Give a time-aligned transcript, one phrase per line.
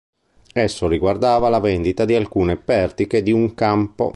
[0.55, 4.09] Esso riguardava la vendita di alcune pertiche di un campo.